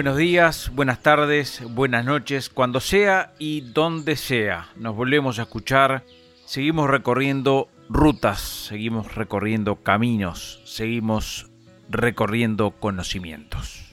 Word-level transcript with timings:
Buenos 0.00 0.16
días, 0.16 0.70
buenas 0.74 1.02
tardes, 1.02 1.62
buenas 1.74 2.06
noches, 2.06 2.48
cuando 2.48 2.80
sea 2.80 3.34
y 3.38 3.60
donde 3.60 4.16
sea. 4.16 4.68
Nos 4.76 4.96
volvemos 4.96 5.38
a 5.38 5.42
escuchar, 5.42 6.04
seguimos 6.46 6.88
recorriendo 6.88 7.68
rutas, 7.90 8.40
seguimos 8.40 9.14
recorriendo 9.14 9.76
caminos, 9.82 10.62
seguimos 10.64 11.50
recorriendo 11.90 12.70
conocimientos. 12.70 13.84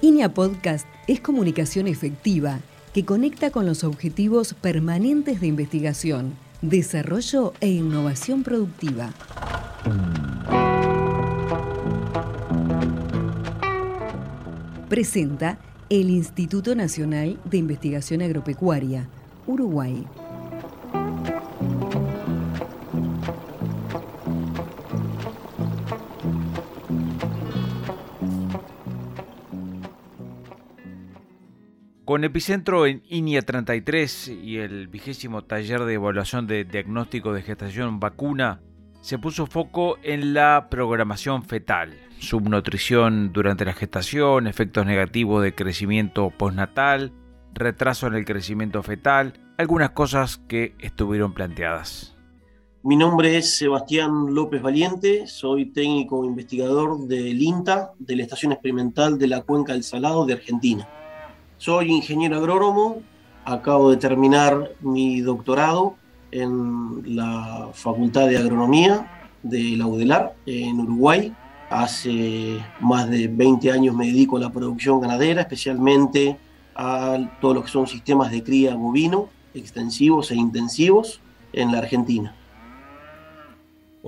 INEA 0.00 0.34
Podcast 0.34 0.88
es 1.06 1.20
comunicación 1.20 1.86
efectiva 1.86 2.58
que 2.92 3.04
conecta 3.04 3.52
con 3.52 3.64
los 3.64 3.84
objetivos 3.84 4.54
permanentes 4.54 5.40
de 5.40 5.46
investigación, 5.46 6.34
desarrollo 6.62 7.52
e 7.60 7.68
innovación 7.68 8.42
productiva. 8.42 9.12
presenta 14.88 15.58
el 15.90 16.10
Instituto 16.10 16.74
Nacional 16.74 17.38
de 17.44 17.58
Investigación 17.58 18.22
Agropecuaria, 18.22 19.08
Uruguay. 19.46 20.04
Con 32.08 32.24
epicentro 32.24 32.86
en 32.86 33.02
INIA 33.10 33.42
33 33.42 34.28
y 34.28 34.56
el 34.56 34.88
vigésimo 34.88 35.44
taller 35.44 35.84
de 35.84 35.92
evaluación 35.92 36.46
de 36.46 36.64
diagnóstico 36.64 37.34
de 37.34 37.42
gestación 37.42 38.00
vacuna, 38.00 38.62
se 39.02 39.18
puso 39.18 39.46
foco 39.46 39.98
en 40.02 40.32
la 40.32 40.68
programación 40.70 41.42
fetal, 41.42 41.92
subnutrición 42.18 43.34
durante 43.34 43.66
la 43.66 43.74
gestación, 43.74 44.46
efectos 44.46 44.86
negativos 44.86 45.42
de 45.42 45.54
crecimiento 45.54 46.30
postnatal, 46.30 47.12
retraso 47.52 48.06
en 48.06 48.14
el 48.14 48.24
crecimiento 48.24 48.82
fetal, 48.82 49.34
algunas 49.58 49.90
cosas 49.90 50.38
que 50.48 50.74
estuvieron 50.78 51.34
planteadas. 51.34 52.16
Mi 52.82 52.96
nombre 52.96 53.36
es 53.36 53.58
Sebastián 53.58 54.34
López 54.34 54.62
Valiente, 54.62 55.26
soy 55.26 55.66
técnico 55.72 56.24
investigador 56.24 57.06
del 57.06 57.42
INTA, 57.42 57.92
de 57.98 58.16
la 58.16 58.22
Estación 58.22 58.52
Experimental 58.52 59.18
de 59.18 59.26
la 59.26 59.42
Cuenca 59.42 59.74
del 59.74 59.84
Salado 59.84 60.24
de 60.24 60.32
Argentina. 60.32 60.88
Soy 61.58 61.90
ingeniero 61.90 62.36
agrónomo, 62.36 63.02
acabo 63.44 63.90
de 63.90 63.96
terminar 63.96 64.72
mi 64.80 65.20
doctorado 65.20 65.96
en 66.30 67.16
la 67.16 67.70
Facultad 67.74 68.28
de 68.28 68.38
Agronomía 68.38 69.22
de 69.42 69.76
la 69.76 69.86
UDELAR 69.86 70.34
en 70.46 70.80
Uruguay 70.80 71.34
Hace 71.70 72.64
más 72.80 73.10
de 73.10 73.28
20 73.28 73.70
años 73.70 73.94
me 73.94 74.06
dedico 74.06 74.38
a 74.38 74.40
la 74.40 74.50
producción 74.50 75.00
ganadera, 75.00 75.42
especialmente 75.42 76.38
a 76.74 77.18
todo 77.42 77.54
lo 77.54 77.62
que 77.62 77.68
son 77.68 77.86
sistemas 77.86 78.30
de 78.30 78.42
cría 78.42 78.74
bovino, 78.74 79.28
extensivos 79.52 80.30
e 80.30 80.36
intensivos 80.36 81.20
en 81.52 81.72
la 81.72 81.78
Argentina. 81.78 82.34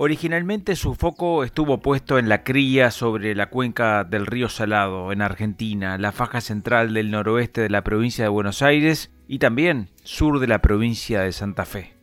Originalmente 0.03 0.75
su 0.75 0.95
foco 0.95 1.43
estuvo 1.43 1.79
puesto 1.79 2.17
en 2.17 2.27
la 2.27 2.43
cría 2.43 2.89
sobre 2.89 3.35
la 3.35 3.51
cuenca 3.51 4.03
del 4.03 4.25
río 4.25 4.49
Salado, 4.49 5.11
en 5.11 5.21
Argentina, 5.21 5.99
la 5.99 6.11
faja 6.11 6.41
central 6.41 6.95
del 6.95 7.11
noroeste 7.11 7.61
de 7.61 7.69
la 7.69 7.83
provincia 7.83 8.23
de 8.23 8.29
Buenos 8.29 8.63
Aires 8.63 9.11
y 9.27 9.37
también 9.37 9.89
sur 10.03 10.39
de 10.39 10.47
la 10.47 10.59
provincia 10.59 11.21
de 11.21 11.31
Santa 11.31 11.65
Fe. 11.65 11.93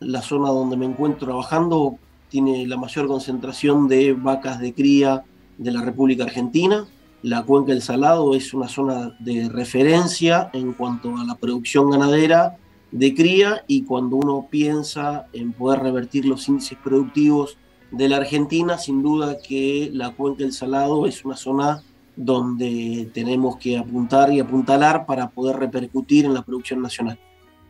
La 0.00 0.22
zona 0.22 0.48
donde 0.48 0.78
me 0.78 0.86
encuentro 0.86 1.26
trabajando 1.26 1.98
tiene 2.30 2.66
la 2.66 2.78
mayor 2.78 3.06
concentración 3.06 3.86
de 3.86 4.14
vacas 4.14 4.58
de 4.58 4.72
cría 4.72 5.22
de 5.58 5.72
la 5.72 5.82
República 5.82 6.24
Argentina. 6.24 6.86
La 7.20 7.42
cuenca 7.42 7.72
del 7.72 7.82
Salado 7.82 8.34
es 8.34 8.54
una 8.54 8.68
zona 8.68 9.14
de 9.18 9.50
referencia 9.50 10.48
en 10.54 10.72
cuanto 10.72 11.14
a 11.18 11.24
la 11.24 11.34
producción 11.34 11.90
ganadera 11.90 12.56
de 12.96 13.14
cría 13.14 13.62
y 13.66 13.82
cuando 13.82 14.16
uno 14.16 14.48
piensa 14.50 15.26
en 15.34 15.52
poder 15.52 15.80
revertir 15.80 16.24
los 16.24 16.48
índices 16.48 16.78
productivos 16.82 17.58
de 17.90 18.08
la 18.08 18.16
Argentina, 18.16 18.78
sin 18.78 19.02
duda 19.02 19.36
que 19.46 19.90
la 19.92 20.12
cuenca 20.12 20.42
del 20.42 20.52
Salado 20.52 21.06
es 21.06 21.22
una 21.24 21.36
zona 21.36 21.82
donde 22.16 23.10
tenemos 23.12 23.58
que 23.58 23.76
apuntar 23.76 24.32
y 24.32 24.40
apuntalar 24.40 25.04
para 25.04 25.28
poder 25.28 25.56
repercutir 25.56 26.24
en 26.24 26.32
la 26.32 26.40
producción 26.40 26.80
nacional. 26.80 27.18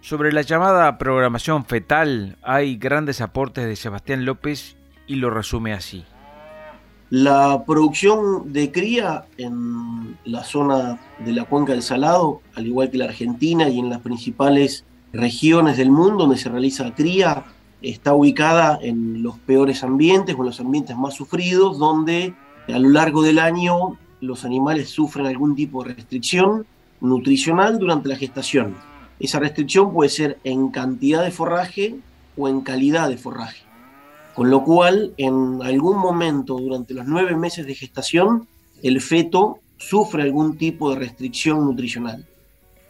Sobre 0.01 0.33
la 0.33 0.43
llamada 0.43 0.97
programación 0.97 1.65
fetal 1.65 2.39
hay 2.43 2.77
grandes 2.77 3.21
aportes 3.21 3.67
de 3.67 3.75
Sebastián 3.75 4.25
López 4.25 4.77
y 5.09 5.17
lo 5.17 5.31
resume 5.31 5.73
así. 5.73 6.05
La 7.11 7.65
producción 7.67 8.53
de 8.53 8.71
cría 8.71 9.25
en 9.39 10.17
la 10.25 10.45
zona 10.45 11.01
de 11.19 11.33
la 11.33 11.45
cuenca 11.45 11.73
del 11.73 11.83
Salado, 11.83 12.43
al 12.55 12.69
igual 12.69 12.91
que 12.91 12.99
la 12.99 13.07
Argentina 13.07 13.69
y 13.69 13.81
en 13.81 13.91
las 13.91 14.01
principales 14.01 14.85
regiones 15.13 15.77
del 15.77 15.91
mundo 15.91 16.25
donde 16.25 16.37
se 16.37 16.49
realiza 16.49 16.95
cría, 16.95 17.45
está 17.83 18.15
ubicada 18.15 18.79
en 18.81 19.23
los 19.23 19.39
peores 19.39 19.83
ambientes 19.83 20.35
o 20.37 20.41
en 20.41 20.47
los 20.47 20.61
ambientes 20.61 20.97
más 20.97 21.15
sufridos, 21.15 21.79
donde 21.79 22.35
a 22.69 22.79
lo 22.79 22.89
largo 22.89 23.23
del 23.23 23.39
año 23.39 23.99
los 24.21 24.45
animales 24.45 24.91
sufren 24.91 25.27
algún 25.27 25.55
tipo 25.55 25.83
de 25.83 25.95
restricción 25.95 26.67
nutricional 27.01 27.79
durante 27.79 28.09
la 28.09 28.17
gestación. 28.17 28.75
Esa 29.19 29.39
restricción 29.39 29.93
puede 29.93 30.11
ser 30.11 30.39
en 30.45 30.69
cantidad 30.71 31.23
de 31.23 31.31
forraje 31.31 31.97
o 32.37 32.49
en 32.49 32.61
calidad 32.61 33.09
de 33.09 33.17
forraje. 33.17 33.63
Con 34.35 34.51
lo 34.51 34.65
cual, 34.65 35.15
en 35.17 35.61
algún 35.63 35.99
momento 35.99 36.57
durante 36.59 36.93
los 36.93 37.07
nueve 37.07 37.35
meses 37.37 37.67
de 37.67 37.75
gestación, 37.75 38.47
el 38.83 39.01
feto 39.01 39.61
sufre 39.79 40.23
algún 40.23 40.59
tipo 40.59 40.91
de 40.91 40.97
restricción 40.97 41.65
nutricional. 41.65 42.27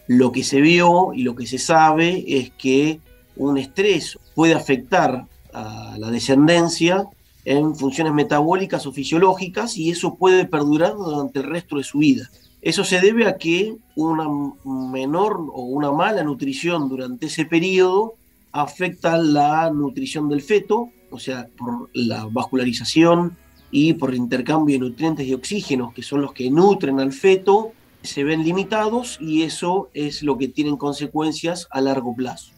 Lo 0.08 0.32
que 0.32 0.44
se 0.44 0.60
vio 0.60 1.12
y 1.14 1.22
lo 1.22 1.34
que 1.34 1.46
se 1.46 1.58
sabe 1.58 2.24
es 2.26 2.50
que 2.52 3.00
un 3.36 3.58
estrés 3.58 4.18
puede 4.34 4.54
afectar 4.54 5.26
a 5.52 5.96
la 5.98 6.10
descendencia 6.10 7.06
en 7.44 7.74
funciones 7.76 8.12
metabólicas 8.12 8.86
o 8.86 8.92
fisiológicas 8.92 9.76
y 9.76 9.90
eso 9.90 10.16
puede 10.16 10.46
perdurar 10.46 10.94
durante 10.94 11.40
el 11.40 11.46
resto 11.46 11.76
de 11.76 11.84
su 11.84 11.98
vida. 11.98 12.28
Eso 12.60 12.82
se 12.82 13.00
debe 13.00 13.28
a 13.28 13.36
que 13.36 13.76
una 13.94 14.26
menor 14.64 15.38
o 15.52 15.62
una 15.62 15.92
mala 15.92 16.24
nutrición 16.24 16.88
durante 16.88 17.26
ese 17.26 17.44
periodo 17.44 18.14
afecta 18.50 19.16
la 19.16 19.70
nutrición 19.70 20.28
del 20.28 20.42
feto, 20.42 20.88
o 21.10 21.18
sea, 21.18 21.46
por 21.56 21.88
la 21.92 22.26
vascularización 22.26 23.36
y 23.70 23.92
por 23.92 24.10
el 24.10 24.16
intercambio 24.16 24.74
de 24.74 24.88
nutrientes 24.88 25.26
y 25.26 25.34
oxígenos, 25.34 25.92
que 25.92 26.02
son 26.02 26.22
los 26.22 26.32
que 26.32 26.50
nutren 26.50 26.98
al 26.98 27.12
feto, 27.12 27.72
se 28.02 28.24
ven 28.24 28.44
limitados 28.44 29.18
y 29.20 29.42
eso 29.42 29.90
es 29.94 30.22
lo 30.22 30.38
que 30.38 30.48
tiene 30.48 30.76
consecuencias 30.78 31.66
a 31.70 31.80
largo 31.80 32.14
plazo. 32.14 32.52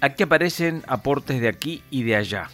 Aquí 0.00 0.22
aparecen 0.22 0.82
aportes 0.86 1.40
de 1.40 1.48
aquí 1.48 1.82
y 1.90 2.02
de 2.04 2.16
allá. 2.16 2.50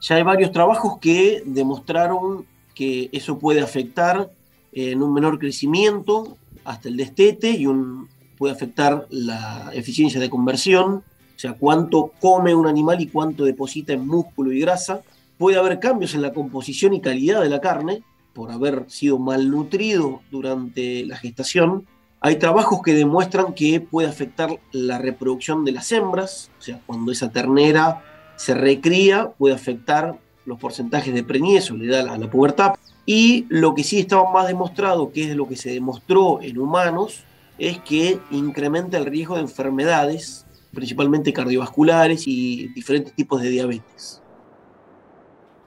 Ya 0.00 0.16
hay 0.16 0.22
varios 0.22 0.52
trabajos 0.52 0.98
que 1.00 1.42
demostraron 1.44 2.46
que 2.74 3.10
eso 3.12 3.38
puede 3.38 3.60
afectar 3.60 4.30
en 4.72 5.02
un 5.02 5.12
menor 5.12 5.38
crecimiento 5.38 6.36
hasta 6.64 6.88
el 6.88 6.96
destete 6.96 7.50
y 7.50 7.66
un, 7.66 8.08
puede 8.38 8.54
afectar 8.54 9.06
la 9.10 9.70
eficiencia 9.74 10.20
de 10.20 10.30
conversión, 10.30 10.94
o 10.94 11.38
sea, 11.38 11.54
cuánto 11.54 12.12
come 12.20 12.54
un 12.54 12.66
animal 12.66 13.00
y 13.00 13.08
cuánto 13.08 13.44
deposita 13.44 13.92
en 13.92 14.06
músculo 14.06 14.52
y 14.52 14.60
grasa. 14.60 15.02
Puede 15.38 15.58
haber 15.58 15.80
cambios 15.80 16.14
en 16.14 16.22
la 16.22 16.32
composición 16.32 16.92
y 16.92 17.00
calidad 17.00 17.42
de 17.42 17.48
la 17.48 17.60
carne 17.60 18.02
por 18.32 18.50
haber 18.50 18.84
sido 18.88 19.18
malnutrido 19.18 20.20
durante 20.30 21.04
la 21.06 21.16
gestación. 21.16 21.86
Hay 22.20 22.36
trabajos 22.36 22.80
que 22.82 22.94
demuestran 22.94 23.54
que 23.54 23.80
puede 23.80 24.08
afectar 24.08 24.60
la 24.72 24.98
reproducción 24.98 25.64
de 25.64 25.72
las 25.72 25.90
hembras, 25.92 26.50
o 26.58 26.62
sea, 26.62 26.80
cuando 26.86 27.12
esa 27.12 27.30
ternera 27.30 28.04
se 28.36 28.54
recría, 28.54 29.30
puede 29.32 29.54
afectar 29.54 30.18
los 30.44 30.58
porcentajes 30.58 31.12
de 31.14 31.22
preñez 31.22 31.70
o 31.70 31.76
le 31.76 31.86
da 31.86 32.00
a 32.12 32.18
la 32.18 32.30
pubertad. 32.30 32.74
Y 33.06 33.46
lo 33.48 33.74
que 33.74 33.84
sí 33.84 34.00
estaba 34.00 34.30
más 34.30 34.46
demostrado, 34.46 35.12
que 35.12 35.30
es 35.30 35.36
lo 35.36 35.48
que 35.48 35.56
se 35.56 35.70
demostró 35.70 36.40
en 36.42 36.58
humanos, 36.58 37.24
es 37.58 37.78
que 37.80 38.18
incrementa 38.30 38.98
el 38.98 39.06
riesgo 39.06 39.36
de 39.36 39.42
enfermedades, 39.42 40.46
principalmente 40.72 41.32
cardiovasculares 41.32 42.26
y 42.26 42.68
diferentes 42.68 43.14
tipos 43.14 43.42
de 43.42 43.50
diabetes. 43.50 44.19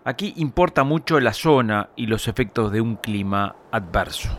Aquí 0.05 0.33
importa 0.35 0.83
mucho 0.83 1.17
la 1.21 1.31
zona 1.31 1.89
y 1.95 2.07
los 2.07 2.27
efectos 2.27 2.73
de 2.73 2.81
un 2.81 2.97
clima 2.97 3.55
adverso. 3.71 4.29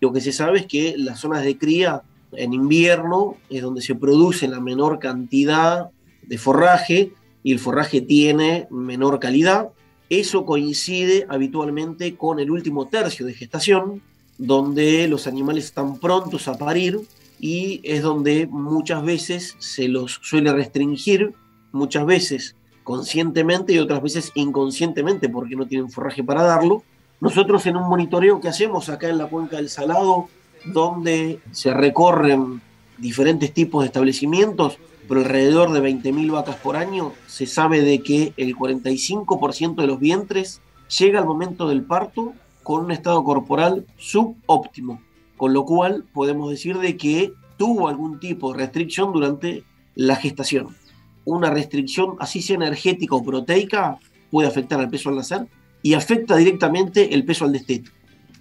Lo 0.00 0.12
que 0.12 0.20
se 0.20 0.32
sabe 0.32 0.58
es 0.58 0.66
que 0.66 0.94
las 0.98 1.20
zonas 1.20 1.42
de 1.42 1.56
cría 1.56 2.02
en 2.32 2.52
invierno 2.52 3.36
es 3.48 3.62
donde 3.62 3.80
se 3.80 3.94
produce 3.94 4.46
la 4.46 4.60
menor 4.60 4.98
cantidad 4.98 5.88
de 6.20 6.36
forraje 6.36 7.12
y 7.42 7.52
el 7.52 7.60
forraje 7.60 8.02
tiene 8.02 8.66
menor 8.70 9.18
calidad. 9.18 9.70
Eso 10.10 10.44
coincide 10.44 11.24
habitualmente 11.30 12.14
con 12.16 12.40
el 12.40 12.50
último 12.50 12.88
tercio 12.88 13.24
de 13.24 13.32
gestación, 13.32 14.02
donde 14.36 15.08
los 15.08 15.26
animales 15.26 15.64
están 15.64 15.98
prontos 15.98 16.46
a 16.46 16.58
parir 16.58 17.00
y 17.38 17.80
es 17.84 18.02
donde 18.02 18.46
muchas 18.46 19.04
veces 19.04 19.56
se 19.58 19.88
los 19.88 20.20
suele 20.22 20.52
restringir, 20.52 21.34
muchas 21.72 22.06
veces 22.06 22.56
conscientemente 22.84 23.72
y 23.72 23.78
otras 23.78 24.02
veces 24.02 24.32
inconscientemente 24.34 25.28
porque 25.28 25.56
no 25.56 25.66
tienen 25.66 25.90
forraje 25.90 26.22
para 26.22 26.42
darlo. 26.42 26.82
Nosotros 27.20 27.66
en 27.66 27.76
un 27.76 27.88
monitoreo 27.88 28.40
que 28.40 28.48
hacemos 28.48 28.88
acá 28.88 29.08
en 29.08 29.18
la 29.18 29.26
cuenca 29.26 29.56
del 29.56 29.68
Salado, 29.68 30.28
donde 30.64 31.40
se 31.50 31.72
recorren 31.72 32.60
diferentes 32.98 33.52
tipos 33.52 33.82
de 33.82 33.86
establecimientos, 33.86 34.78
por 35.06 35.18
alrededor 35.18 35.72
de 35.72 35.80
20.000 35.80 36.32
vacas 36.32 36.56
por 36.56 36.76
año, 36.76 37.12
se 37.26 37.46
sabe 37.46 37.80
de 37.80 38.02
que 38.02 38.32
el 38.36 38.56
45% 38.56 39.76
de 39.76 39.86
los 39.86 40.00
vientres 40.00 40.60
llega 40.98 41.20
al 41.20 41.26
momento 41.26 41.68
del 41.68 41.82
parto 41.82 42.34
con 42.62 42.84
un 42.84 42.90
estado 42.90 43.22
corporal 43.22 43.86
subóptimo, 43.96 45.00
con 45.36 45.52
lo 45.52 45.64
cual 45.64 46.04
podemos 46.12 46.50
decir 46.50 46.78
de 46.78 46.96
que 46.96 47.32
tuvo 47.56 47.88
algún 47.88 48.20
tipo 48.20 48.52
de 48.52 48.58
restricción 48.58 49.12
durante 49.12 49.64
la 49.94 50.16
gestación. 50.16 50.76
Una 51.24 51.50
restricción, 51.50 52.16
así 52.20 52.42
sea 52.42 52.56
energética 52.56 53.16
o 53.16 53.24
proteica, 53.24 53.98
puede 54.30 54.48
afectar 54.48 54.78
al 54.78 54.90
peso 54.90 55.08
al 55.08 55.16
nacer 55.16 55.46
y 55.82 55.94
afecta 55.94 56.36
directamente 56.36 57.14
el 57.14 57.24
peso 57.24 57.44
al 57.44 57.52
destete. 57.52 57.90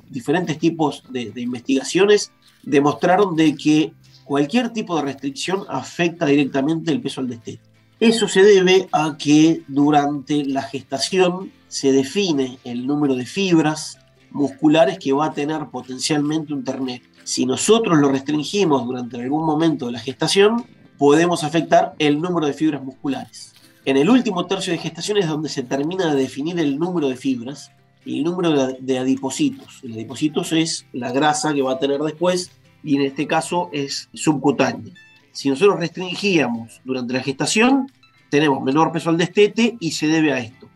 Diferentes 0.10 0.60
tipos 0.60 1.04
de, 1.10 1.32
investigaciones 1.36 2.32
demostraron 2.64 3.36
de 3.36 3.56
que 3.56 3.94
cualquier 4.24 4.70
tipo 4.70 4.96
de 4.96 5.04
restricción 5.04 5.64
afecta 5.70 6.26
directamente 6.26 6.92
el 6.92 7.02
peso 7.02 7.22
al 7.22 7.28
destete. 7.28 7.62
Eso 8.00 8.28
se 8.28 8.44
debe 8.44 8.88
a 8.92 9.16
que 9.18 9.62
durante 9.68 10.44
la 10.44 10.64
gestación 10.64 11.52
se 11.68 11.92
define 11.92 12.60
el 12.64 12.86
número 12.86 13.16
de 13.16 13.26
fibras 13.26 13.98
musculares 14.36 15.00
que 15.00 15.14
va 15.14 15.28
a 15.28 15.34
tener 15.34 15.68
potencialmente 15.68 16.54
un 16.54 16.64
ternero. 16.64 17.06
Si 17.24 17.46
nosotros 17.46 17.98
lo 17.98 18.12
restringimos 18.12 18.86
durante 18.86 19.20
algún 19.20 19.46
momento 19.46 19.86
de 19.86 19.94
la 19.94 20.00
gestación, 20.00 20.66
podemos 20.98 21.44
afectar 21.44 21.96
el 22.00 22.22
número 22.22 22.46
de 22.46 22.54
fibras 22.54 22.84
musculares. 22.84 23.54
En 23.86 23.96
el 23.98 24.10
último 24.10 24.46
tercio 24.46 24.74
de 24.74 24.80
gestación 24.80 25.18
es 25.18 25.28
donde 25.28 25.48
se 25.48 25.64
termina 25.64 26.14
de 26.14 26.22
definir 26.22 26.60
el 26.60 26.78
número 26.78 27.08
de 27.08 27.16
fibras 27.16 27.72
y 28.04 28.18
el 28.18 28.24
número 28.26 28.74
de, 28.74 29.00
adipocitos. 29.00 29.80
El 29.84 29.94
adipocitos 29.94 30.52
es 30.52 30.86
la 30.92 31.12
grasa 31.12 31.54
que 31.54 31.62
va 31.62 31.74
a 31.74 31.80
tener 31.80 32.02
después 32.02 32.52
y 32.84 32.98
en 32.98 33.04
este 33.04 33.28
caso 33.28 33.70
es 33.72 34.10
subcutánea. 34.14 34.94
Si 35.32 35.50
nosotros 35.50 35.80
restringíamos 35.80 36.82
durante 36.84 37.14
la 37.14 37.22
gestación, 37.22 37.90
tenemos 38.30 38.62
menor 38.62 38.92
peso 38.92 39.10
al 39.10 39.18
destete 39.18 39.78
y 39.80 39.92
se 39.92 40.08
debe 40.08 40.34
a 40.34 40.40
esto. 40.40 40.68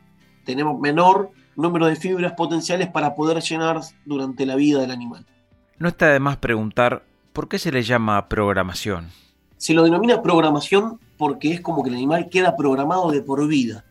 Tenemos 0.46 0.80
menor 0.80 1.32
número 1.62 1.88
de 1.88 1.96
fibras 1.96 2.34
potenciales 2.34 2.90
para 2.90 3.16
poder 3.16 3.42
llenar 3.42 3.82
durante 4.06 4.46
la 4.46 4.56
vida 4.56 4.80
del 4.82 4.92
animal. 4.92 5.26
No 5.78 5.88
está 5.88 6.10
de 6.10 6.20
más 6.20 6.38
preguntar 6.38 7.04
por 7.34 7.48
qué 7.48 7.60
se 7.60 7.72
le 7.72 7.84
llama 7.84 8.28
programación. 8.28 9.08
Se 9.58 9.74
lo 9.74 9.84
denomina 9.84 10.22
programación 10.22 11.00
porque 11.18 11.52
es 11.52 11.62
como 11.62 11.84
que 11.84 11.90
el 11.90 11.96
animal 11.96 12.30
queda 12.30 12.56
programado 12.56 13.12
de 13.12 13.22
por 13.22 13.48
vida. 13.48 13.86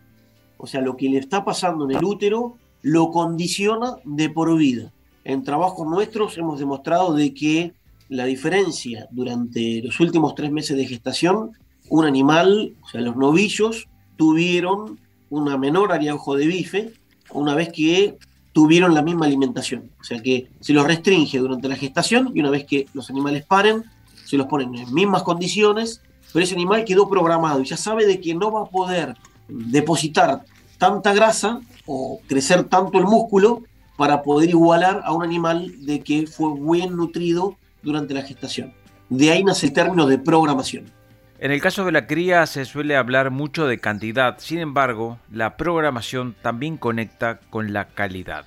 O 0.57 0.67
sea, 0.67 0.81
lo 0.81 0.97
que 0.97 1.09
le 1.09 1.19
está 1.19 1.45
pasando 1.45 1.85
en 1.85 1.97
el 1.97 2.05
útero 2.05 2.57
lo 2.83 3.11
condiciona 3.11 3.97
de 4.05 4.31
por 4.31 4.57
vida. 4.57 4.93
En 5.25 5.45
trabajos 5.45 5.87
nuestros 5.87 6.37
hemos 6.39 6.59
demostrado 6.59 7.15
de 7.15 7.35
que 7.35 7.75
la 8.09 8.25
diferencia 8.25 9.07
durante 9.11 9.83
los 9.83 10.01
últimos 10.01 10.35
tres 10.35 10.51
meses 10.51 10.77
de 10.77 10.87
gestación, 10.87 11.53
un 11.91 12.05
animal, 12.07 12.75
o 12.83 12.89
sea, 12.89 13.01
los 13.01 13.17
novillos, 13.17 13.89
tuvieron 14.17 14.99
una 15.31 15.59
menor 15.59 15.93
área 15.93 16.15
ojo 16.15 16.37
de 16.37 16.47
bife 16.47 16.93
una 17.33 17.55
vez 17.55 17.71
que 17.73 18.17
tuvieron 18.53 18.95
la 18.95 19.03
misma 19.03 19.27
alimentación. 19.27 19.91
O 20.01 20.05
sea 20.05 20.21
que 20.21 20.49
se 20.61 20.73
los 20.73 20.87
restringe 20.87 21.39
durante 21.39 21.69
la 21.69 21.77
gestación 21.77 22.33
y 22.35 22.41
una 22.41 22.51
vez 22.51 22.65
que 22.65 22.87
los 22.93 23.09
animales 23.11 23.45
paren, 23.45 23.85
se 24.25 24.37
los 24.37 24.47
ponen 24.47 24.75
en 24.75 24.93
mismas 24.93 25.23
condiciones, 25.23 26.03
pero 26.33 26.45
ese 26.45 26.55
animal 26.55 26.85
quedó 26.85 27.09
programado 27.09 27.61
y 27.61 27.65
ya 27.65 27.77
sabe 27.77 28.07
de 28.07 28.21
que 28.21 28.35
no 28.35 28.51
va 28.51 28.63
a 28.63 28.67
poder 28.67 29.15
depositar 29.49 30.45
tanta 30.77 31.15
grasa 31.15 31.61
o 31.87 32.21
crecer 32.27 32.65
tanto 32.65 32.99
el 32.99 33.05
músculo 33.05 33.63
para 33.97 34.23
poder 34.23 34.51
igualar 34.51 35.03
a 35.05 35.13
un 35.13 35.25
animal 35.25 35.85
de 35.85 36.01
que 36.01 36.27
fue 36.27 36.53
bien 36.55 36.97
nutrido 36.97 37.57
durante 37.83 38.15
la 38.15 38.23
gestación. 38.23 38.73
De 39.09 39.31
ahí 39.31 39.43
nace 39.43 39.67
el 39.67 39.73
término 39.73 40.07
de 40.07 40.19
programación. 40.19 40.98
En 41.41 41.53
el 41.53 41.61
caso 41.61 41.85
de 41.85 41.93
la 41.93 42.09
cría 42.09 42.47
se 42.47 42.65
suele 42.65 42.97
hablar 42.97 43.31
mucho 43.31 43.69
de 43.69 43.79
cantidad, 43.79 44.39
sin 44.39 44.59
embargo, 44.59 45.19
la 45.31 45.57
programación 45.57 46.35
también 46.43 46.77
conecta 46.77 47.39
con 47.49 47.73
la 47.73 47.87
calidad. 47.87 48.45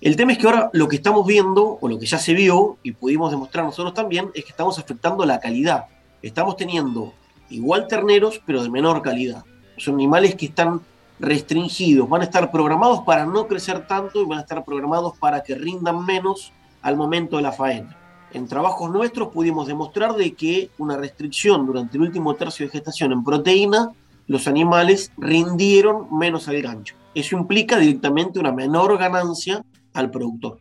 El 0.00 0.16
tema 0.16 0.32
es 0.32 0.38
que 0.38 0.46
ahora 0.46 0.68
lo 0.72 0.88
que 0.88 0.96
estamos 0.96 1.24
viendo, 1.28 1.78
o 1.80 1.88
lo 1.88 1.96
que 1.96 2.06
ya 2.06 2.18
se 2.18 2.34
vio, 2.34 2.76
y 2.82 2.90
pudimos 2.90 3.30
demostrar 3.30 3.64
nosotros 3.64 3.94
también, 3.94 4.32
es 4.34 4.42
que 4.42 4.50
estamos 4.50 4.80
afectando 4.80 5.24
la 5.24 5.38
calidad. 5.38 5.84
Estamos 6.22 6.56
teniendo 6.56 7.14
igual 7.50 7.86
terneros, 7.86 8.42
pero 8.44 8.64
de 8.64 8.68
menor 8.68 9.00
calidad. 9.00 9.44
Son 9.76 9.94
animales 9.94 10.34
que 10.34 10.46
están 10.46 10.80
restringidos, 11.20 12.08
van 12.08 12.22
a 12.22 12.24
estar 12.24 12.50
programados 12.50 13.02
para 13.02 13.26
no 13.26 13.46
crecer 13.46 13.86
tanto 13.86 14.20
y 14.20 14.26
van 14.26 14.38
a 14.38 14.42
estar 14.42 14.64
programados 14.64 15.16
para 15.18 15.44
que 15.44 15.54
rindan 15.54 16.04
menos 16.04 16.52
al 16.82 16.96
momento 16.96 17.36
de 17.36 17.42
la 17.42 17.52
faena 17.52 17.96
en 18.34 18.48
trabajos 18.48 18.90
nuestros 18.90 19.28
pudimos 19.28 19.66
demostrar 19.66 20.14
de 20.14 20.34
que 20.34 20.70
una 20.78 20.96
restricción 20.96 21.66
durante 21.66 21.96
el 21.96 22.02
último 22.02 22.34
tercio 22.34 22.66
de 22.66 22.72
gestación 22.72 23.12
en 23.12 23.22
proteína, 23.22 23.90
los 24.26 24.48
animales 24.48 25.12
rindieron 25.16 26.08
menos 26.16 26.48
al 26.48 26.60
gancho. 26.60 26.96
Eso 27.14 27.36
implica 27.36 27.78
directamente 27.78 28.40
una 28.40 28.52
menor 28.52 28.98
ganancia 28.98 29.64
al 29.92 30.10
productor. 30.10 30.58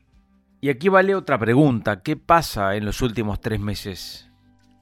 Y 0.61 0.69
aquí 0.69 0.87
vale 0.87 1.15
otra 1.15 1.37
pregunta, 1.39 2.01
¿qué 2.01 2.15
pasa 2.15 2.75
en 2.75 2.85
los 2.85 3.01
últimos 3.01 3.41
tres 3.41 3.59
meses? 3.59 4.29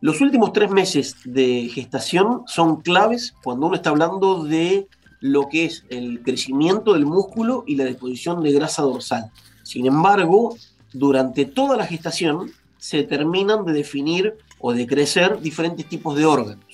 Los 0.02 0.20
últimos 0.20 0.52
tres 0.52 0.70
meses 0.70 1.16
de 1.26 1.70
gestación 1.74 2.44
son 2.48 2.82
claves 2.82 3.34
cuando 3.44 3.68
uno 3.68 3.76
está 3.76 3.92
hablando 3.92 4.44
de 4.44 4.88
lo 5.22 5.48
que 5.48 5.66
es 5.66 5.86
el 5.90 6.22
crecimiento 6.24 6.94
del 6.94 7.06
músculo 7.06 7.64
y 7.68 7.76
la 7.76 7.86
disposición 7.86 8.44
de 8.44 8.52
grasa 8.52 8.82
dorsal. 8.82 9.32
Sin 9.64 9.86
embargo, 9.86 10.56
durante 10.92 11.46
toda 11.46 11.78
la 11.78 11.86
gestación, 11.86 12.52
se 12.82 13.04
terminan 13.04 13.64
de 13.64 13.74
definir 13.74 14.38
o 14.58 14.74
de 14.74 14.88
crecer 14.88 15.40
diferentes 15.40 15.88
tipos 15.88 16.18
de 16.18 16.26
órganos. 16.26 16.66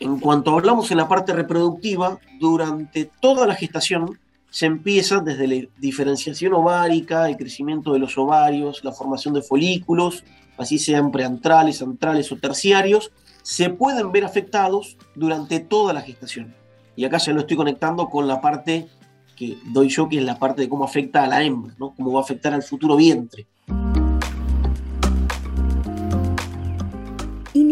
En 0.00 0.18
cuanto 0.18 0.52
hablamos 0.52 0.90
en 0.90 0.96
la 0.96 1.08
parte 1.08 1.34
reproductiva, 1.34 2.18
durante 2.40 3.10
toda 3.20 3.46
la 3.46 3.54
gestación 3.54 4.18
se 4.48 4.64
empieza 4.64 5.20
desde 5.20 5.46
la 5.46 5.68
diferenciación 5.76 6.54
ovárica, 6.54 7.28
el 7.28 7.36
crecimiento 7.36 7.92
de 7.92 7.98
los 7.98 8.16
ovarios, 8.16 8.82
la 8.82 8.92
formación 8.92 9.34
de 9.34 9.42
folículos, 9.42 10.24
así 10.56 10.78
sean 10.78 11.12
preantrales, 11.12 11.82
antrales 11.82 12.32
o 12.32 12.36
terciarios, 12.36 13.12
se 13.42 13.68
pueden 13.68 14.10
ver 14.10 14.24
afectados 14.24 14.96
durante 15.14 15.60
toda 15.60 15.92
la 15.92 16.00
gestación. 16.00 16.54
Y 16.96 17.04
acá 17.04 17.18
ya 17.18 17.34
lo 17.34 17.40
estoy 17.40 17.58
conectando 17.58 18.08
con 18.08 18.26
la 18.26 18.40
parte 18.40 18.88
que 19.36 19.58
doy 19.66 19.90
yo, 19.90 20.08
que 20.08 20.16
es 20.16 20.24
la 20.24 20.38
parte 20.38 20.62
de 20.62 20.70
cómo 20.70 20.84
afecta 20.84 21.24
a 21.24 21.26
la 21.26 21.42
hembra, 21.42 21.74
¿no? 21.78 21.94
cómo 21.94 22.10
va 22.10 22.20
a 22.20 22.22
afectar 22.22 22.54
al 22.54 22.62
futuro 22.62 22.96
vientre. 22.96 23.46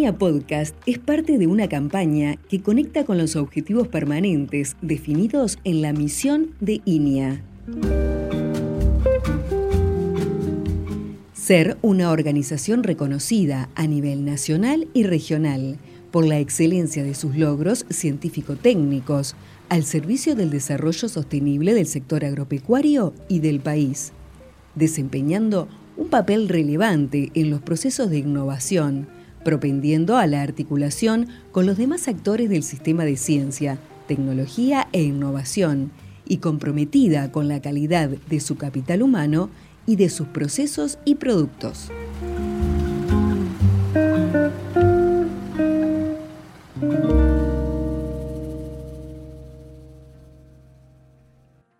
INEA 0.00 0.16
Podcast 0.16 0.74
es 0.86 0.98
parte 0.98 1.36
de 1.36 1.46
una 1.46 1.68
campaña 1.68 2.36
que 2.48 2.62
conecta 2.62 3.04
con 3.04 3.18
los 3.18 3.36
objetivos 3.36 3.86
permanentes 3.86 4.78
definidos 4.80 5.58
en 5.62 5.82
la 5.82 5.92
misión 5.92 6.54
de 6.58 6.80
INEA. 6.86 7.42
Ser 11.34 11.76
una 11.82 12.12
organización 12.12 12.82
reconocida 12.82 13.68
a 13.74 13.86
nivel 13.86 14.24
nacional 14.24 14.88
y 14.94 15.02
regional 15.02 15.76
por 16.10 16.24
la 16.24 16.38
excelencia 16.38 17.04
de 17.04 17.14
sus 17.14 17.36
logros 17.36 17.84
científico-técnicos 17.90 19.36
al 19.68 19.84
servicio 19.84 20.34
del 20.34 20.48
desarrollo 20.48 21.10
sostenible 21.10 21.74
del 21.74 21.86
sector 21.86 22.24
agropecuario 22.24 23.12
y 23.28 23.40
del 23.40 23.60
país, 23.60 24.12
desempeñando 24.74 25.68
un 25.98 26.08
papel 26.08 26.48
relevante 26.48 27.30
en 27.34 27.50
los 27.50 27.60
procesos 27.60 28.08
de 28.08 28.20
innovación, 28.20 29.19
propendiendo 29.44 30.16
a 30.16 30.26
la 30.26 30.42
articulación 30.42 31.28
con 31.52 31.66
los 31.66 31.78
demás 31.78 32.08
actores 32.08 32.50
del 32.50 32.62
sistema 32.62 33.04
de 33.04 33.16
ciencia, 33.16 33.78
tecnología 34.06 34.88
e 34.92 35.02
innovación, 35.02 35.92
y 36.30 36.36
comprometida 36.36 37.32
con 37.32 37.48
la 37.48 37.60
calidad 37.60 38.08
de 38.08 38.38
su 38.38 38.56
capital 38.56 39.02
humano 39.02 39.50
y 39.84 39.96
de 39.96 40.08
sus 40.08 40.28
procesos 40.28 40.96
y 41.04 41.16
productos. 41.16 41.90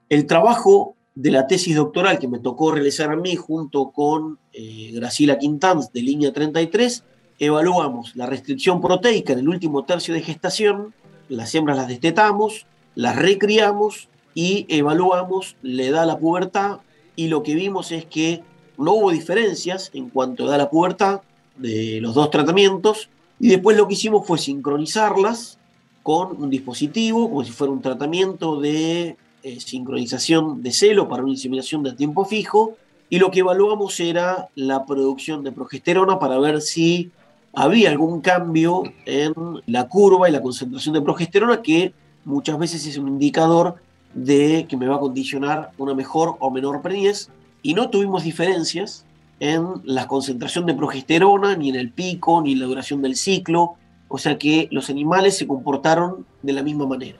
El 0.09 0.27
trabajo 0.27 0.97
de 1.15 1.31
la 1.31 1.47
tesis 1.47 1.77
doctoral 1.77 2.19
que 2.19 2.27
me 2.27 2.41
tocó 2.41 2.73
realizar 2.73 3.13
a 3.13 3.17
mí 3.17 3.37
junto 3.37 3.93
con 3.93 4.41
eh, 4.53 4.91
Graciela 4.95 5.39
Quintans 5.39 5.93
de 5.93 6.03
línea 6.03 6.33
33 6.33 7.05
evaluamos 7.41 8.15
la 8.15 8.27
restricción 8.27 8.81
proteica 8.81 9.33
en 9.33 9.41
el 9.41 9.49
último 9.49 9.85
tercio 9.85 10.15
de 10.15 10.21
gestación, 10.21 10.95
las 11.29 11.55
hembras 11.55 11.77
las 11.77 11.89
destetamos, 11.89 12.67
las 12.95 13.17
recriamos 13.17 14.09
y 14.35 14.67
evaluamos 14.69 15.57
la 15.63 15.83
edad 15.85 16.07
la 16.07 16.19
pubertad 16.19 16.79
y 17.17 17.29
lo 17.29 17.43
que 17.43 17.55
vimos 17.55 17.91
es 17.91 18.05
que 18.05 18.43
no 18.79 18.93
hubo 18.93 19.11
diferencias 19.11 19.91
en 19.95 20.11
cuanto 20.11 20.45
a 20.45 20.49
edad 20.49 20.59
la 20.59 20.71
pubertad, 20.71 21.23
de 21.57 22.01
los 22.01 22.15
dos 22.15 22.31
tratamientos 22.31 23.09
y 23.39 23.49
después 23.49 23.77
lo 23.77 23.89
que 23.89 23.95
hicimos 23.95 24.27
fue 24.27 24.39
sincronizarlas 24.39 25.59
con 26.03 26.43
un 26.43 26.51
dispositivo, 26.51 27.29
como 27.29 27.45
si 27.45 27.53
fuera 27.53 27.73
un 27.73 27.83
tratamiento 27.83 28.61
de 28.61 29.17
eh, 29.43 29.61
sincronización 29.61 30.63
de 30.63 30.73
celo 30.73 31.09
para 31.09 31.23
una 31.23 31.33
inseminación 31.33 31.83
de 31.83 31.93
tiempo 31.93 32.25
fijo, 32.25 32.77
y 33.09 33.19
lo 33.19 33.31
que 33.31 33.41
evaluamos 33.41 33.99
era 34.01 34.49
la 34.55 34.87
producción 34.87 35.43
de 35.43 35.53
progesterona 35.53 36.19
para 36.19 36.39
ver 36.39 36.61
si 36.61 37.11
había 37.53 37.91
algún 37.91 38.21
cambio 38.21 38.85
en 39.07 39.35
la 39.67 39.89
curva 39.89 40.29
y 40.29 40.33
la 40.33 40.43
concentración 40.43 40.95
de 40.95 41.03
progesterona, 41.03 41.63
que 41.63 41.93
muchas 42.25 42.59
veces 42.59 42.87
es 42.87 42.97
un 42.97 43.09
indicador 43.09 43.77
de 44.15 44.67
que 44.69 44.77
me 44.77 44.87
va 44.87 44.97
a 44.97 45.01
condicionar 45.01 45.73
una 45.79 45.95
mejor 45.95 46.37
o 46.41 46.51
menor 46.51 46.83
preñez, 46.83 47.31
y 47.63 47.75
no 47.75 47.91
tuvimos 47.91 48.25
diferencias 48.25 49.05
en 49.41 49.67
la 49.85 50.07
concentración 50.07 50.67
de 50.67 50.75
progesterona, 50.75 51.57
ni 51.57 51.71
en 51.71 51.77
el 51.77 51.91
pico, 51.91 52.43
ni 52.43 52.53
en 52.53 52.61
la 52.61 52.67
duración 52.67 53.03
del 53.03 53.17
ciclo, 53.17 53.77
o 54.09 54.19
sea 54.19 54.39
que 54.39 54.69
los 54.71 54.91
animales 54.91 55.37
se 55.37 55.47
comportaron 55.47 56.27
de 56.43 56.53
la 56.53 56.63
misma 56.63 56.87
manera. 56.87 57.19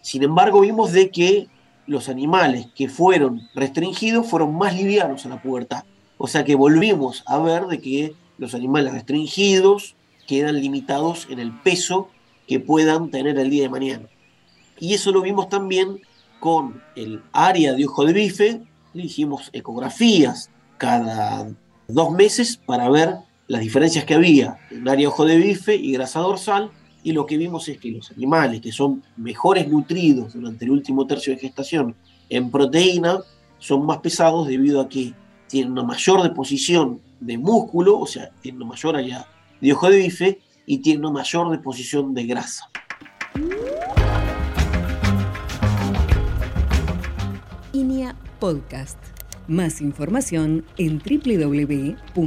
Sin 0.00 0.22
embargo, 0.22 0.62
vimos 0.62 0.92
de 0.92 1.10
que 1.10 1.48
los 1.88 2.08
animales 2.08 2.68
que 2.76 2.88
fueron 2.88 3.48
restringidos 3.54 4.26
fueron 4.26 4.56
más 4.56 4.74
livianos 4.74 5.26
a 5.26 5.30
la 5.30 5.42
pubertad. 5.42 5.84
O 6.18 6.28
sea 6.28 6.44
que 6.44 6.54
volvimos 6.54 7.24
a 7.26 7.38
ver 7.38 7.66
de 7.66 7.80
que 7.80 8.14
los 8.36 8.54
animales 8.54 8.92
restringidos 8.92 9.96
quedan 10.26 10.60
limitados 10.60 11.26
en 11.30 11.40
el 11.40 11.52
peso 11.52 12.08
que 12.46 12.60
puedan 12.60 13.10
tener 13.10 13.38
el 13.38 13.50
día 13.50 13.62
de 13.62 13.68
mañana. 13.70 14.08
Y 14.78 14.94
eso 14.94 15.10
lo 15.10 15.22
vimos 15.22 15.48
también 15.48 16.00
con 16.40 16.82
el 16.94 17.22
área 17.32 17.72
de 17.72 17.86
ojo 17.86 18.04
de 18.04 18.12
bife, 18.12 18.60
le 18.92 19.04
hicimos 19.04 19.50
ecografías 19.52 20.50
cada 20.76 21.50
dos 21.88 22.10
meses 22.12 22.58
para 22.58 22.88
ver 22.90 23.16
las 23.48 23.62
diferencias 23.62 24.04
que 24.04 24.14
había 24.14 24.58
en 24.70 24.88
área 24.88 25.08
ojo 25.08 25.24
de 25.24 25.36
bife 25.36 25.74
y 25.74 25.92
grasa 25.92 26.20
dorsal, 26.20 26.70
y 27.02 27.12
lo 27.12 27.26
que 27.26 27.36
vimos 27.36 27.68
es 27.68 27.78
que 27.78 27.90
los 27.90 28.10
animales 28.10 28.60
que 28.60 28.72
son 28.72 29.02
mejores 29.16 29.68
nutridos 29.68 30.34
durante 30.34 30.64
el 30.64 30.72
último 30.72 31.06
tercio 31.06 31.32
de 31.32 31.38
gestación 31.38 31.94
en 32.28 32.50
proteína 32.50 33.20
son 33.58 33.86
más 33.86 33.98
pesados 33.98 34.46
debido 34.46 34.80
a 34.80 34.88
que 34.88 35.14
tienen 35.48 35.72
una 35.72 35.82
mayor 35.82 36.22
deposición 36.22 37.00
de 37.20 37.38
músculo, 37.38 37.98
o 37.98 38.06
sea, 38.06 38.30
tienen 38.40 38.62
una 38.62 38.70
mayor 38.70 38.96
área 38.96 39.26
de 39.60 39.72
ojo 39.72 39.90
de 39.90 39.98
bife 39.98 40.40
y 40.66 40.78
tienen 40.78 41.04
una 41.04 41.14
mayor 41.14 41.50
deposición 41.50 42.14
de 42.14 42.26
grasa. 42.26 42.70
INIA 47.72 48.14
Podcast. 48.38 48.98
Más 49.46 49.80
información 49.80 50.64
en 50.76 50.98
www.inia.uy. 50.98 52.18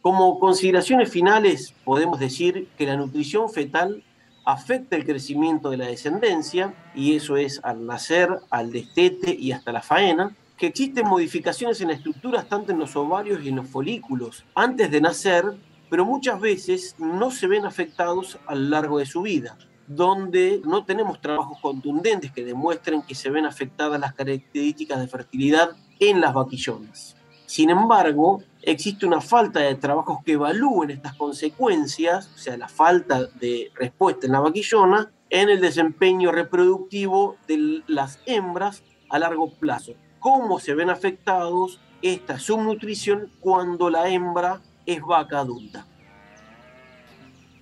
Como 0.00 0.38
consideraciones 0.38 1.10
finales, 1.10 1.74
podemos 1.84 2.20
decir 2.20 2.68
que 2.78 2.86
la 2.86 2.96
nutrición 2.96 3.50
fetal 3.50 4.04
afecta 4.44 4.96
el 4.96 5.04
crecimiento 5.04 5.70
de 5.70 5.76
la 5.76 5.86
descendencia, 5.86 6.72
y 6.94 7.16
eso 7.16 7.36
es 7.36 7.60
al 7.64 7.84
nacer, 7.84 8.30
al 8.48 8.70
destete 8.70 9.34
y 9.34 9.52
hasta 9.52 9.72
la 9.72 9.82
faena, 9.82 10.34
que 10.56 10.68
existen 10.68 11.06
modificaciones 11.06 11.80
en 11.80 11.90
estructuras 11.90 12.48
tanto 12.48 12.72
en 12.72 12.78
los 12.78 12.96
ovarios 12.96 13.42
y 13.42 13.48
en 13.48 13.56
los 13.56 13.68
folículos 13.68 14.44
antes 14.54 14.90
de 14.90 15.00
nacer, 15.00 15.44
pero 15.90 16.04
muchas 16.04 16.40
veces 16.40 16.94
no 16.98 17.30
se 17.30 17.46
ven 17.46 17.66
afectados 17.66 18.38
a 18.46 18.54
lo 18.54 18.68
largo 18.68 18.98
de 18.98 19.06
su 19.06 19.22
vida, 19.22 19.58
donde 19.86 20.62
no 20.64 20.84
tenemos 20.84 21.20
trabajos 21.20 21.58
contundentes 21.60 22.32
que 22.32 22.44
demuestren 22.44 23.02
que 23.02 23.14
se 23.14 23.30
ven 23.30 23.46
afectadas 23.46 24.00
las 24.00 24.14
características 24.14 25.00
de 25.00 25.08
fertilidad 25.08 25.70
en 25.98 26.20
las 26.20 26.34
vaquillonas. 26.34 27.17
Sin 27.48 27.70
embargo, 27.70 28.42
existe 28.60 29.06
una 29.06 29.22
falta 29.22 29.60
de 29.60 29.74
trabajos 29.76 30.18
que 30.22 30.32
evalúen 30.32 30.90
estas 30.90 31.14
consecuencias, 31.14 32.30
o 32.34 32.36
sea, 32.36 32.58
la 32.58 32.68
falta 32.68 33.24
de 33.40 33.72
respuesta 33.74 34.26
en 34.26 34.32
la 34.32 34.40
vaquillona, 34.40 35.10
en 35.30 35.48
el 35.48 35.58
desempeño 35.58 36.30
reproductivo 36.30 37.36
de 37.48 37.82
las 37.86 38.20
hembras 38.26 38.82
a 39.08 39.18
largo 39.18 39.50
plazo. 39.50 39.94
¿Cómo 40.18 40.60
se 40.60 40.74
ven 40.74 40.90
afectados 40.90 41.80
esta 42.02 42.38
subnutrición 42.38 43.32
cuando 43.40 43.88
la 43.88 44.10
hembra 44.10 44.60
es 44.84 45.00
vaca 45.00 45.38
adulta? 45.38 45.86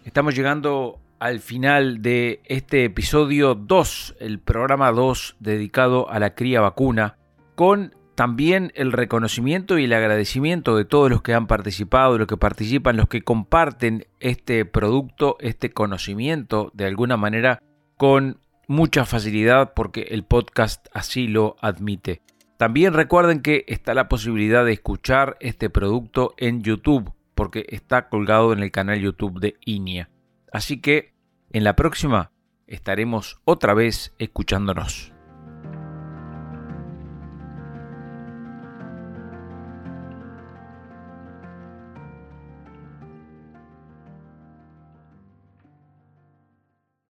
Estamos 0.05 0.35
llegando 0.35 0.99
al 1.21 1.38
final 1.38 2.02
de 2.02 2.40
este 2.47 2.87
episodio 2.87 3.55
2, 3.55 4.16
el 4.19 4.40
programa 4.40 4.90
2 4.90 5.37
dedicado 5.38 6.11
a 6.11 6.19
la 6.19 6.35
cría 6.35 6.61
vacuna, 6.61 7.19
con 7.55 7.95
también 8.17 8.73
el 8.75 8.93
reconocimiento 8.93 9.79
y 9.79 9.85
el 9.85 9.93
agradecimiento 9.93 10.77
de 10.77 10.87
todos 10.87 11.11
los 11.11 11.23
que 11.23 11.35
han 11.35 11.47
participado, 11.47 12.17
los 12.17 12.27
que 12.27 12.39
participan, 12.39 12.97
los 12.97 13.09
que 13.09 13.23
comparten 13.23 14.07
este 14.21 14.65
producto, 14.65 15.37
este 15.39 15.71
conocimiento 15.71 16.73
de 16.75 16.87
alguna 16.87 17.19
manera 17.19 17.63
con 17.97 18.41
mucha 18.69 19.05
facilidad 19.05 19.75
porque 19.75 20.09
el 20.11 20.25
podcast 20.25 20.87
así 20.93 21.29
lo 21.29 21.57
admite. 21.61 22.23
También 22.57 22.95
recuerden 22.95 23.43
que 23.43 23.67
está 23.69 23.93
la 23.93 24.09
posibilidad 24.09 24.65
de 24.65 24.73
escuchar 24.73 25.37
este 25.41 25.69
producto 25.69 26.35
en 26.39 26.63
YouTube 26.63 27.13
porque 27.35 27.67
está 27.69 28.09
colgado 28.09 28.55
en 28.55 28.61
el 28.61 28.71
canal 28.71 28.99
YouTube 28.99 29.41
de 29.41 29.57
INIA. 29.67 30.09
Así 30.51 30.81
que 30.81 31.13
en 31.53 31.65
la 31.65 31.77
próxima 31.77 32.33
estaremos 32.67 33.39
otra 33.45 33.75
vez 33.75 34.15
escuchándonos. 34.19 35.16